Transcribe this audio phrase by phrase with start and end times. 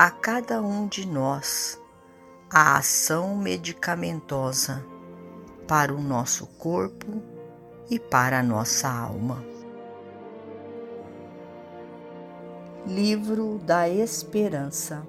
[0.00, 1.82] a cada um de nós
[2.48, 4.86] a ação medicamentosa
[5.66, 7.20] para o nosso corpo
[7.90, 9.44] e para a nossa alma.
[12.86, 15.04] Livro da Esperança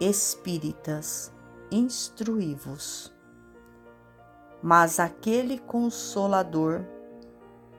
[0.00, 1.32] Espíritas,
[1.70, 3.14] instruí-vos.
[4.60, 6.84] Mas aquele Consolador,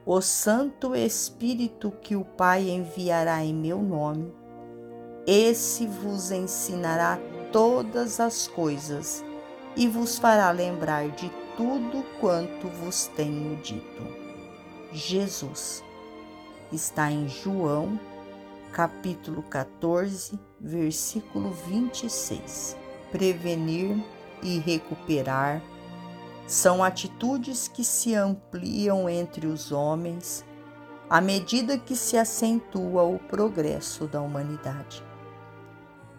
[0.06, 4.45] o Santo Espírito que o Pai enviará em meu nome,
[5.26, 7.18] esse vos ensinará
[7.50, 9.24] todas as coisas
[9.74, 14.06] e vos fará lembrar de tudo quanto vos tenho dito.
[14.92, 15.82] Jesus
[16.72, 17.98] está em João,
[18.72, 22.76] capítulo 14, versículo 26.
[23.10, 24.04] Prevenir
[24.42, 25.60] e recuperar
[26.46, 30.44] são atitudes que se ampliam entre os homens
[31.10, 35.02] à medida que se acentua o progresso da humanidade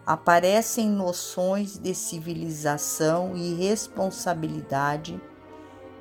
[0.08, 5.20] aparecem noções de civilização e responsabilidade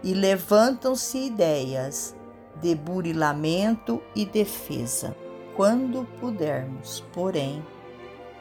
[0.01, 2.15] e levantam-se ideias
[2.61, 5.13] de burilamento e defesa.
[5.57, 7.61] Quando pudermos, porém,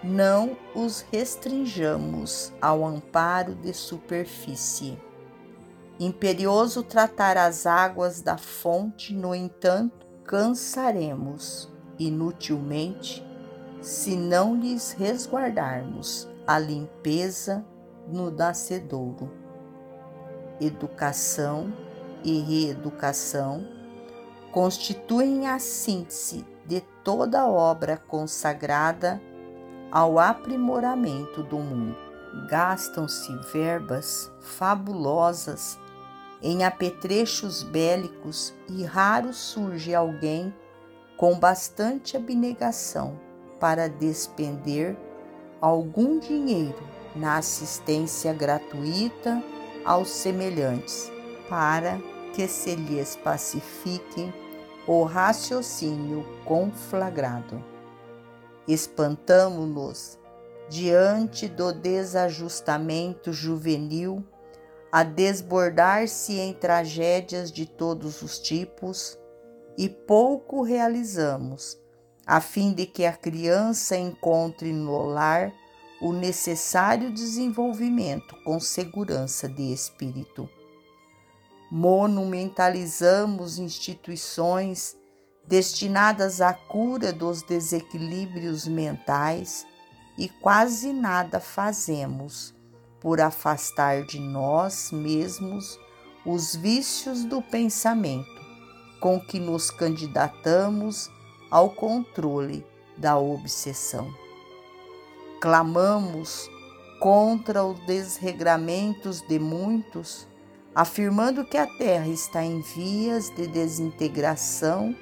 [0.04, 4.96] não os restringamos ao amparo de superfície.
[5.98, 13.26] Imperioso tratar as águas da fonte, no entanto, cansaremos inutilmente
[13.80, 17.64] se não lhes resguardarmos a limpeza
[18.08, 19.30] no nascedouro.
[20.60, 21.72] Educação
[22.24, 23.66] e reeducação
[24.52, 29.20] constituem a síntese de toda obra consagrada
[29.90, 31.96] ao aprimoramento do mundo.
[32.48, 35.78] Gastam-se verbas fabulosas
[36.42, 40.54] em apetrechos bélicos e raro surge alguém
[41.16, 43.25] com bastante abnegação
[43.58, 44.96] para despender
[45.60, 46.78] algum dinheiro
[47.14, 49.42] na assistência gratuita
[49.84, 51.10] aos semelhantes,
[51.48, 51.98] para
[52.34, 54.32] que se lhes pacifique
[54.86, 57.64] o raciocínio conflagrado.
[58.68, 60.18] Espantamo-nos
[60.68, 64.24] diante do desajustamento juvenil
[64.90, 69.18] a desbordar-se em tragédias de todos os tipos
[69.76, 71.78] e pouco realizamos
[72.26, 75.52] a fim de que a criança encontre no lar
[76.00, 80.48] o necessário desenvolvimento com segurança de espírito.
[81.70, 84.96] Monumentalizamos instituições
[85.46, 89.64] destinadas à cura dos desequilíbrios mentais
[90.18, 92.54] e quase nada fazemos
[93.00, 95.78] por afastar de nós mesmos
[96.24, 98.36] os vícios do pensamento
[99.00, 101.08] com que nos candidatamos
[101.56, 102.66] ao controle
[102.98, 104.14] da obsessão.
[105.40, 106.50] Clamamos
[107.00, 110.28] contra os desregramentos de muitos,
[110.74, 114.94] afirmando que a Terra está em vias de desintegração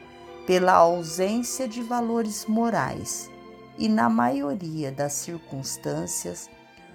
[0.47, 3.29] pela ausência de valores morais
[3.77, 6.49] e, na maioria das circunstâncias,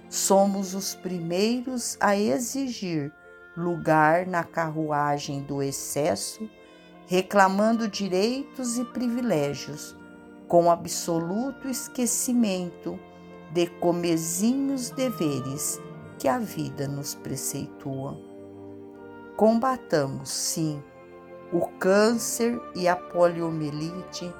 [0.08, 3.12] somos os primeiros a exigir
[3.54, 6.48] lugar na carruagem do excesso
[7.10, 9.96] reclamando direitos e privilégios,
[10.46, 12.96] com absoluto esquecimento
[13.50, 15.80] de comezinhos deveres
[16.20, 18.16] que a vida nos preceitua.
[19.36, 20.80] Combatamos, sim,
[21.52, 24.32] o câncer e a poliomielite,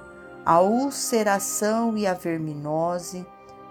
[0.46, 3.26] a ulceração e a verminose,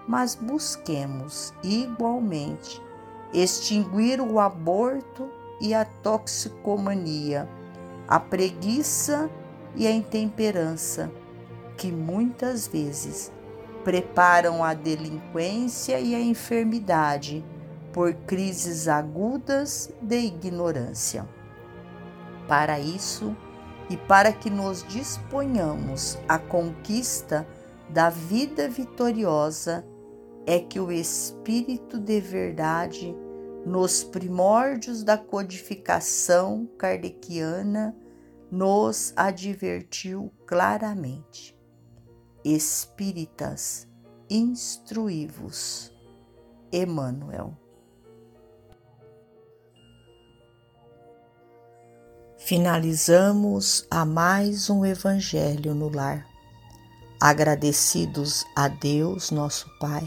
[0.06, 2.82] mas busquemos igualmente
[3.32, 5.26] extinguir o aborto
[5.58, 7.48] e a toxicomania
[8.10, 9.30] a preguiça
[9.76, 11.10] e a intemperança,
[11.76, 13.32] que muitas vezes
[13.84, 17.44] preparam a delinquência e a enfermidade
[17.92, 21.26] por crises agudas de ignorância.
[22.48, 23.34] Para isso,
[23.88, 27.46] e para que nos disponhamos à conquista
[27.88, 29.84] da vida vitoriosa,
[30.46, 33.16] é que o Espírito de Verdade,
[33.64, 37.94] nos primórdios da codificação kardeciana,
[38.50, 41.56] nos advertiu claramente.
[42.44, 43.86] Espíritas,
[44.28, 45.92] instruí-vos.
[46.72, 47.56] Emmanuel.
[52.38, 56.26] Finalizamos a mais um Evangelho no Lar.
[57.20, 60.06] Agradecidos a Deus, nosso Pai,